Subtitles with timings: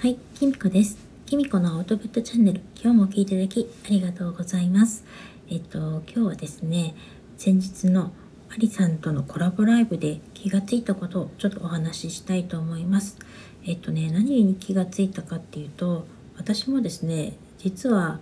[0.00, 0.96] はい、きみこです。
[1.26, 5.04] きみこのアウトプットチャンネル、今日も聞いていただきありがとうございます。
[5.50, 6.94] えっと、今日はですね、
[7.36, 8.12] 先日の
[8.48, 13.18] ありさんとのコラボライブで気がついたことをちょっとお話ししたいと思います。
[13.66, 16.06] えっとね、何に気がついたかっていうと、
[16.36, 18.20] 私もですね、実は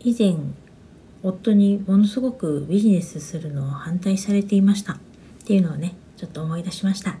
[0.00, 0.36] 以前、
[1.22, 4.98] 夫にものすごくビジネスするのを反対されていましたっ
[5.46, 7.16] ていうのをね、ちょっと思い出しました。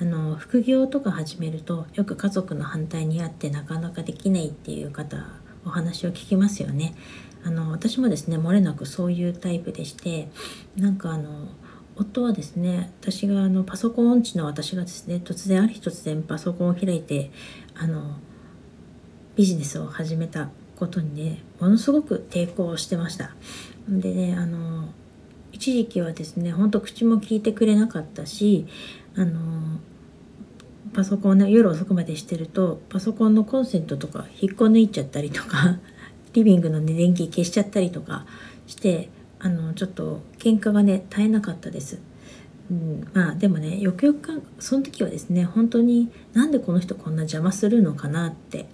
[0.00, 5.26] あの副業とか始めるとよく家族の反対にあってなかなかできないっていう方
[5.64, 6.94] お話を聞きますよね。
[7.44, 10.28] あの私もですね漏れなくそういうタイプでして
[10.76, 11.48] なんかあの
[11.94, 17.30] 夫はですね私があのパソコン音痴の私がですね突然ある日突然パソコンを開いて
[17.74, 18.16] あの
[19.36, 23.34] ビジネスを始めたことにねものすごく抵抗してました。
[23.88, 24.88] でねあの
[25.52, 28.66] 一時期はですねほんと口も聞いてくれなかったし
[29.16, 29.80] あの
[30.92, 35.78] パソコンね夜遅くまでしてるとパソコンのコンセントとか引っこ抜いちゃったりとか
[36.32, 38.26] リビングの、ね、電気消しちゃったりとか
[38.66, 41.98] してあのちょっと喧嘩がね絶えなかったです。
[42.70, 48.66] うん、まあでもねよくよくその時はですね本当になんでこの人こんな邪魔するのかなって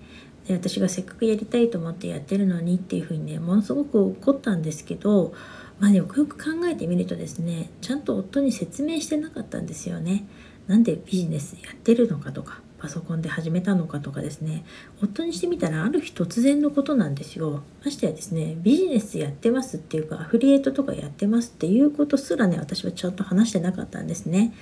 [0.47, 5.34] で私がせっかくやりたいと思ってやってるのにっていうふうにねものすごく怒ったんですけど
[5.83, 10.24] まあよくよく考えてみるとですねちゃんと夫に説明してなかったんですよね。
[10.69, 14.64] なんでビジネスやってるのかとかパソコンで始めたのかとかですね。
[15.02, 17.64] 夫にしてみたらある日突然のことなんですよ。
[17.84, 24.55] ましてやですねビジネスやってますっていうかアフリエイトとかやってますっていうことすらね私はちゃんと話してなかったんですね。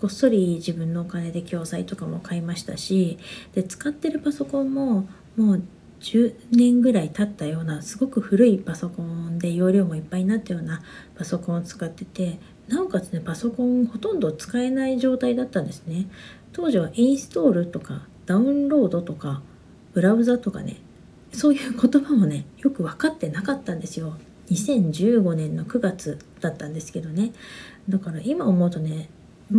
[0.00, 3.18] こっそり自分のお金で教材とかも買いましたし
[3.52, 5.62] で使ってるパソコンももう
[6.02, 10.82] 10年ぐらい経ったようなすごく古いパソコンで容量もいっぱいになったような
[11.16, 16.08] パソコンを使っててなおかつねパソコンほとんど使えない状態だったんですね。
[16.52, 19.42] 当時はインストールとかダウンロードとか
[19.94, 20.76] ブラウザとかね
[21.32, 24.16] そういう言葉もねよく分かってなかったんですよ。
[24.50, 27.32] 2015年の9月だったんですけどね。
[27.88, 29.08] だから今思うとね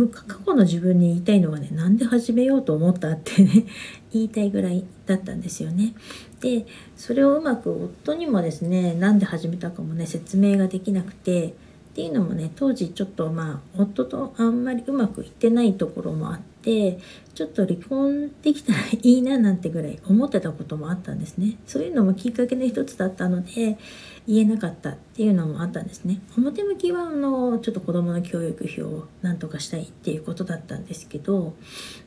[0.08, 3.64] 過去の自分に言いたいのはねなんで始めようと思ったってね
[4.12, 5.94] 言いたいぐらいだったんですよね。
[6.40, 6.66] で
[6.96, 11.54] それをうまく夫にもですねなんで始めたかもね説明ができなくて
[11.94, 16.98] っていうのもね当時ちょっとまあ夫とあんまりうまくいってないところもあって
[17.34, 23.78] ちょっと離婚できたらいいななんてぐらい思ってたこともあったんですねそういうのもきっかけの一つだったので
[24.26, 26.20] 言えなかったっていうのもあったんですね。
[26.36, 31.54] 表向きはあのちょっと子供の教育費をなんとかしたいっていうことだったんですけど、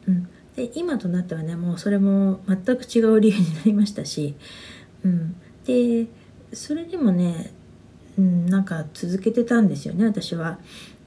[0.08, 4.36] うん、で今となってはねもうそれも全く違う理由になりましたし、
[5.04, 5.36] うん、
[5.66, 6.08] で
[6.54, 7.52] それでもね
[8.18, 10.60] うん、なんか続けてたんですよね私は。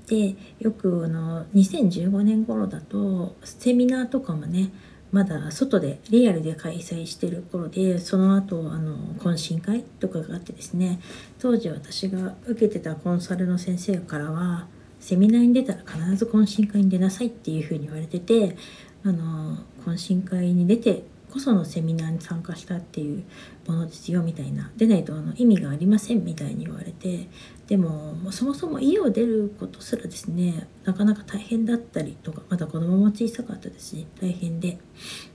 [0.06, 4.70] でよくあの2015年頃だとセミナーとかもね
[5.12, 11.00] まだ外でリアルで開催してる頃でその後あの懇親会とかがあってですね
[11.40, 14.68] 当時私が受けてたコンサルの先生からは
[15.00, 18.56] セミナーに出たら必ず懇親会に出なさいっていうふうに言われてて
[19.04, 23.24] あの懇親会に出てこそのセミナーに参加したっていう
[23.66, 27.28] ものですよみたいなでないとあの意味がありませんみたいに言われて
[27.68, 34.78] でももそもそも家を出ることすらですねなかなか大変だったりとかまだ子供も小さかったですし大変で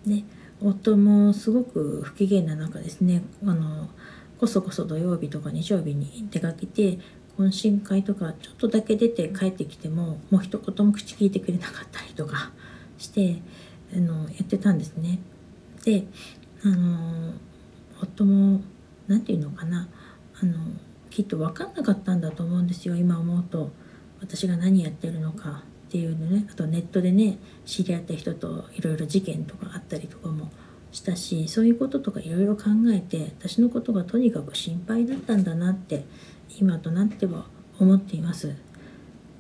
[0.06, 0.24] で
[0.62, 3.90] 夫もすごく不機嫌な中ですねあの
[4.40, 7.00] こそこそ土曜日とか日曜日に出かけて
[7.38, 12.52] 懇親会とかちょっとだけ出て帰ってきてももう一言も口聞いてくれなかったりとか
[12.98, 13.42] して
[13.94, 15.20] あのやってたんですね。
[15.86, 16.06] で
[16.64, 17.34] あの
[18.02, 18.62] 夫も
[19.08, 19.88] 何て言うのかな
[20.42, 20.58] あの
[21.10, 23.72] きっと分かんなかったんだと思うんですよ今思うと
[24.20, 30.52] 私が何やってるのかっていうのねあとネットでね知り合った人といろいろ事件とかあったりとかも
[30.92, 36.06] したしそういうこととかいろいろ考えて私のことがとにかく心配だったんだなって
[36.60, 37.46] 今となっては
[37.80, 38.56] 思っています。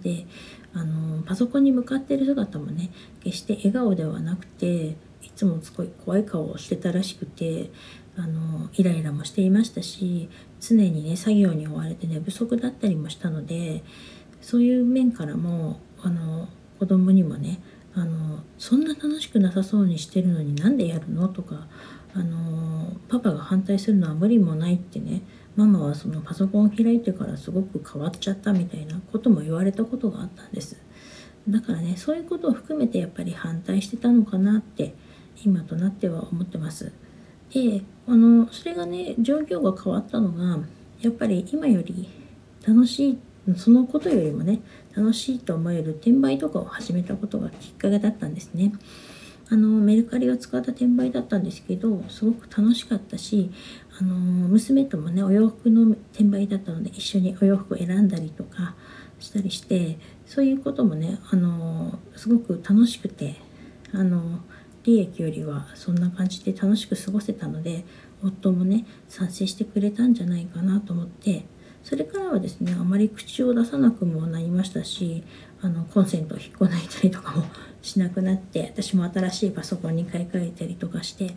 [0.03, 0.27] で
[0.73, 2.91] あのパソコンに向かってる姿もね
[3.23, 4.95] 決して笑顔ではなくて
[5.25, 7.69] いつもすごい怖い顔をしてたらしくて
[8.17, 10.29] あのイライラもしていましたし
[10.61, 13.83] 常にね作業に追われて寝不足だったりもしたので
[14.41, 16.47] そういう面からもあの
[16.79, 17.59] 子供にもね
[17.93, 21.67] あのそんな楽しくなさそうにしてるのになんでやるのとか
[22.13, 25.21] あのパパが反対するのは無理もないってね
[25.55, 30.77] ママはそのパソコンを開いてからすごく変わっちゃったみたいなことも言われたことがあったんです。
[31.47, 34.95] だからねそういうことを含めてやっぱり反対してたのかなって
[35.43, 36.91] 今となっては思ってます。
[37.53, 40.59] であのそれがね状況が変わったのが
[41.01, 42.07] やっぱり今より
[42.67, 43.19] 楽しい
[43.55, 44.61] そのことよりもね
[44.95, 48.73] 楽しいと思える転売とかを始めたことがきっかけだったんですね。
[49.47, 53.51] あのメルカリを使った転売だったんですけどすごく楽しかったし
[53.99, 58.73] あの娘ともねお洋服の転売だったので一緒にお洋服を選んだりとか
[59.19, 63.35] したりしてそういうこともねあのすごく楽しくて
[63.93, 64.39] あの
[64.85, 67.83] 利益よりはそんな感じで楽しく過ごせたので
[68.23, 71.45] 夫もね賛成してくれたんじゃないかなと思って
[71.83, 75.23] それからはですねあまり口を出さなくもなりましたし
[75.61, 77.45] あのコンセントを引っこ抜いたりとかも
[77.81, 81.35] しなくなって私も新しいパソコンに買い替えたりとかして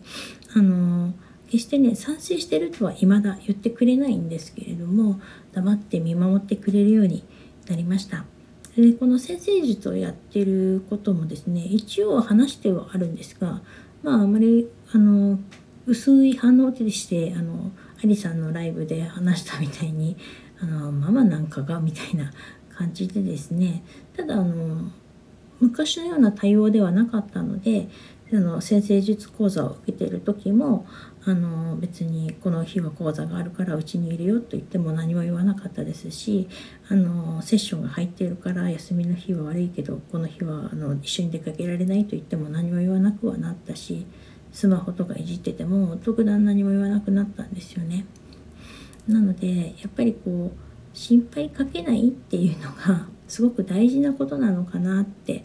[0.55, 1.13] あの
[1.45, 5.19] 決してね賛成してるとは未だ言ってくれないんですけれども
[5.53, 7.23] 黙って見守ってくれるように
[7.67, 8.25] なりました。
[8.81, 13.61] でこの先生術をやってることもですね一応話してはあるんですが
[14.03, 15.39] まああまりあの
[15.85, 17.71] 薄い反応でしてあの
[18.03, 20.17] アリさんのライブで話したみたいに
[20.61, 22.31] あのママなんかがみたいな
[22.75, 23.83] 感じでですね
[24.15, 24.91] ただあの
[25.59, 27.89] 昔のような対応ではなかったので
[28.31, 30.85] あの先生術講座を受けている時も
[31.25, 36.47] あの別にこの日は講座があるからうちにいるよと言っても何も言わなかったですし
[36.89, 44.05] あのセッションが入っているから休みの日は悪いけどこの日はあの一緒に出かけられないと言っても何も言わなくはなったし
[44.51, 48.05] スマホとかいじってても特段何も言わなくなったんですよね。
[49.07, 55.43] なのでやっぱりこう心配かけないっていうのがすごく大事なことなのかなって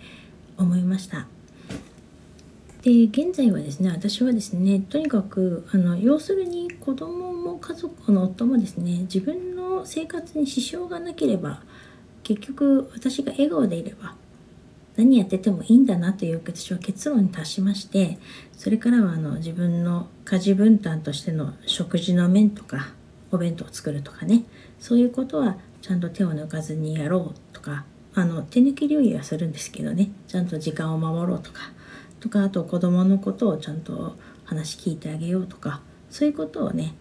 [0.57, 1.27] 思いました。
[2.85, 11.63] で現在はですね私はですねとにかくあの要するに子供も家族の夫もですね自分の生活に支障がなければ
[12.23, 14.15] 結局私が笑顔でいれば
[14.97, 18.19] 何やっててもいいんだなという私は結論に達しまして
[18.53, 22.89] それからはあの自分の家事分担としての食事の面とか
[23.33, 24.45] お弁当を作るとかね
[24.79, 31.73] そういうことはちゃんと手を抜かずにやろうとかあの手抜き留意はするんですけどねちゃんと時間を守ろうとか
[32.25, 34.17] とかあと子供のことをちゃんと
[34.47, 36.95] 話聞いてあげようとかそういうことをね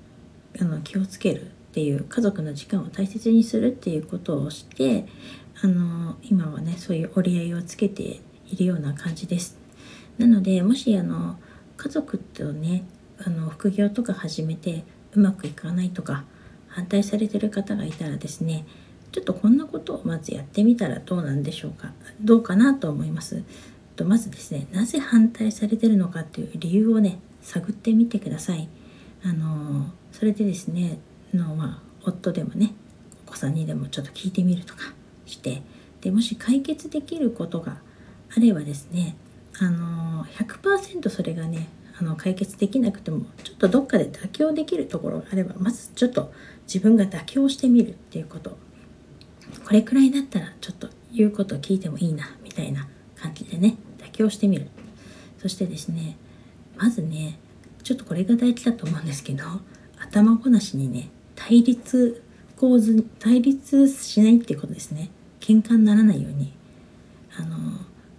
[0.59, 5.05] あの気をつけるっていう家族の時間を大切にするっていうことをして
[5.61, 9.57] あの今はねそういう折り合いをつけているような感じです。
[10.17, 11.37] なのでもしあの
[11.77, 12.83] 家族とね
[13.25, 14.83] あの副業とか始めて
[15.13, 16.25] うまくいかないとか
[16.67, 18.65] 反対されてる方がいたらですね
[19.13, 23.43] ちょっとこんなことをまずやってみたらどうなんでしょうかどうかなと思います
[23.95, 28.67] とまずですねなぜ反対されてるのかっていう理由をね探ってみてください。
[29.25, 30.99] あのそれでですね
[31.33, 32.73] の、まあ、夫でもね
[33.25, 34.93] お子さんにでもちょっと聞いてみるとか
[35.25, 35.61] して
[36.01, 37.77] でもし解決できることが
[38.35, 39.15] あればですね
[39.59, 46.33] あの100%それがねあの解決できなくてもちょっとどっかで妥協できるところがあればまずちょっと
[46.67, 48.57] 自分が妥協してみるっていうこと。
[49.63, 52.87] これくらいだったらちょっと言うことを聞いてもいいなみたいな
[54.13, 54.67] ね妥協してみる。
[55.39, 56.15] そしてですね
[56.77, 57.37] まずね
[57.83, 59.43] ちょっとこれが大事だと思うんですけど
[59.99, 62.23] 頭ごなしにね対立
[62.55, 65.09] 構図対立しないっていうことですね。
[65.41, 66.53] 喧嘩にならないように。
[67.35, 67.57] あの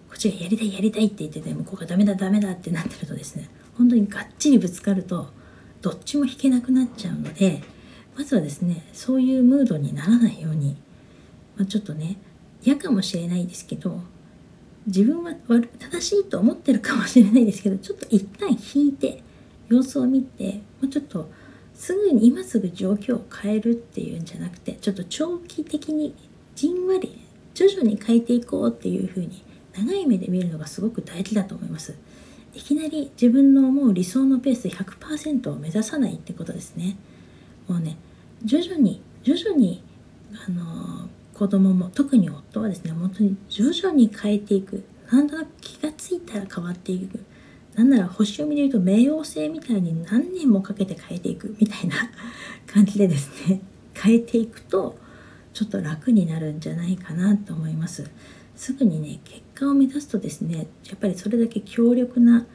[0.09, 5.29] こっちがやりたいやりたいって言ってて向こうがダメだダメだってなってるとですね本当にがっちりぶつかると
[5.81, 7.61] どっちも引けなくなっちゃうので
[8.17, 10.77] まずはですねそういうムードにならないように、
[11.55, 12.17] まあ、ちょっとね
[12.61, 14.01] 嫌かもしれないですけど
[14.87, 19.23] 自分は正しいと思ってるかもしれないですけどちょっと一旦引いて
[19.67, 21.29] 様子を見てもうちょっと
[21.73, 26.15] すぐに今すぐ状況を変えるっていうんじゃなくてちょっと長期的に
[26.55, 27.21] じんわり
[27.53, 29.43] 徐々に変えていこうっていうふうに
[29.77, 31.95] 長い目で見るのがすごく大事だと思います。
[32.53, 36.95] いきなり自分の思う理想のペース100%を目指さないってことですね。
[37.67, 37.97] もうね
[38.43, 39.83] 徐々に徐々に
[40.47, 44.83] あの子供も特に夫はですね本当に徐々に変えていく。
[45.11, 47.19] なんとなく気がついたら変わっていく。
[47.75, 51.53] なんなら星読みで言うと冥王星みたいに何年もかけて変えていく。
[51.59, 51.95] みたいな
[52.65, 53.59] 感じでですね
[53.93, 54.97] 変えていくと
[55.53, 58.09] ちょっと楽になるんじゃないかなと思います。
[58.55, 62.47] すぐにね結果を目指すとですねやっぱりそれだけ強力な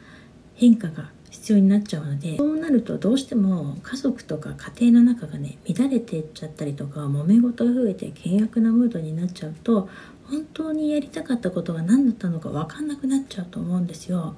[0.54, 9.88] 変化が必要になっちゃうのでそうなるとどうしても家族とか家庭の中がね乱れていっちゃったりとか揉め事が増えて険悪なムードになっちゃうと
[10.28, 14.36] 本当にやりたかったことが何だったのか分かんなくなっちゃうと思うんですよ。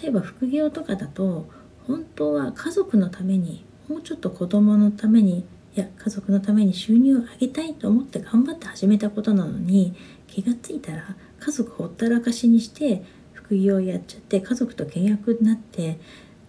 [0.00, 1.46] 例えば副業とかだと
[1.86, 5.44] 本当は家族のためにもうちょっと子供のために
[5.76, 9.94] いや家族のために収入を上げたいと思って頑張って始めたことなのに
[10.26, 13.04] 気がついたら家族ほったらかしにして
[13.46, 15.98] 副業やっちゃって家族と契約になって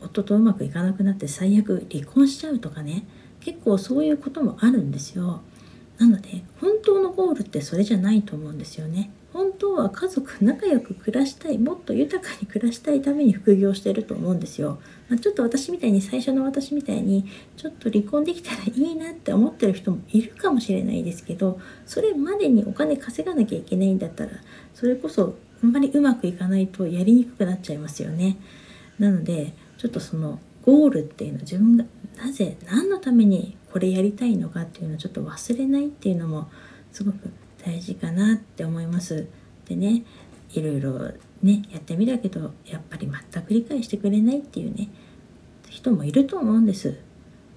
[0.02, 3.06] 夫とうまくいかなくなって最悪離婚しちゃうとかね。
[3.40, 5.42] 結構そういうこともあるんですよ。
[5.98, 9.12] なので本当のゴールってそれじゃないと思うんですよね。
[9.32, 14.80] 本当は家族仲良く暮らしたいもっと豊かに暮らしたいために副業してると思うんですよ。
[15.10, 24.32] まあ、ちょっと私みたいに最初の私みたいにちょっと離婚できたらいいなって思ってる人もいるかもしれないですけどそれまでにお金稼がなきゃいけないんだったら
[24.74, 28.38] それこそあんまりうまくいかないとやりにくくなっちゃいますよね。
[29.00, 31.86] なのでちょっとそのゴールっていうの自分が
[32.18, 36.50] なぜ何のためにこれやりたいのかっていうのをちょっと忘れないっていうのも
[36.92, 37.32] すごく
[37.64, 39.28] 大事かなって思います。
[39.68, 40.04] でね
[40.54, 41.12] いろいろ
[41.44, 44.90] ねやってみたけどやっぱり全く理解してくれないっていうね
[45.70, 47.00] 人もいると思うんです。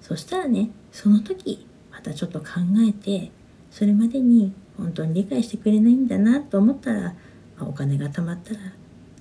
[0.01, 2.47] そしたらねその時またちょっと考
[2.87, 3.31] えて
[3.69, 7.13] それまでに本当に理解してくれないんだなと思ったら、ま
[7.59, 8.59] あ、お金が貯まったら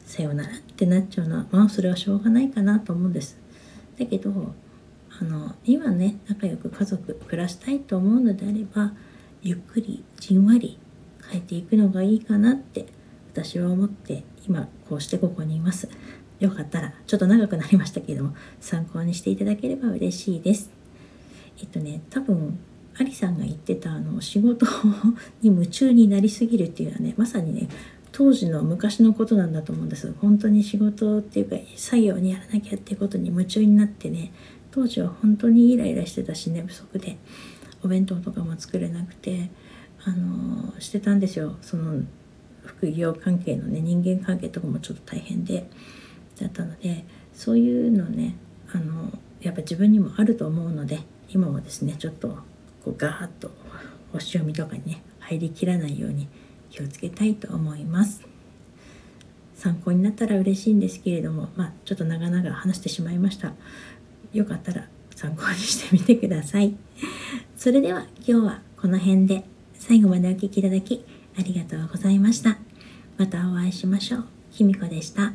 [0.07, 3.39] さようならってなっちゃうのはまあそれはしょうがないかなと思うんです。
[3.99, 4.55] だけど
[5.21, 8.93] あの今ね仲良く家族暮らしたいと思うのであれば
[9.43, 10.79] ゆっくりじんわり
[11.31, 12.87] 変えていくのがいいかなって
[13.33, 15.89] 私は思って今こうしてここにいます。
[16.41, 20.71] よかったらちょっと長くなりましたけれども参考にしていただければ嬉しいです。
[21.61, 22.59] えっとね多分
[22.99, 24.67] アリさんが言ってたあの仕事
[25.43, 27.69] に夢中になりすぎるっていうのはねまさにね
[28.13, 34.33] 当時の昔のことなんだと思うんです本当に仕事っていうか作業にやらなきゃっていうことに夢中になってね
[34.73, 37.19] 当時は本当にイライラしてたし寝不足で
[37.83, 39.51] お弁当とかも作れなくて
[40.05, 42.03] あのしてたんですよその
[42.71, 45.69] 副業関係のね人間関係とかもちょっと大変で
[46.41, 48.37] だったのでそういうのね
[48.73, 49.11] あの
[49.41, 52.29] やっぱ自分にもあると思うので今もですねちょっと
[52.85, 53.51] こうガーッと
[54.13, 56.29] 星読みとかにね入りきらないように
[56.71, 58.23] 気をつけたいと思います。
[59.55, 63.53] 参考になったら嬉しいんですけれどもまあちょっと長々話してしまいました。
[64.33, 66.75] よかったら参考にしてみてください。
[67.57, 71.05] それでは今日はこの辺で最後までお聴きいただき
[71.39, 72.59] ありがとうございました
[73.17, 75.35] またお会いしましょうひみこでした。